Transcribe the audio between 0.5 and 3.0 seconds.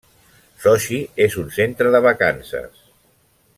Sotxi és un centre de vacances.